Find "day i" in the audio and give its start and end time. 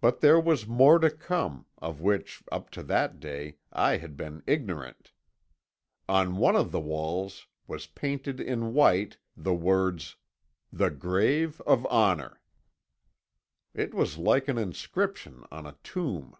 3.20-3.98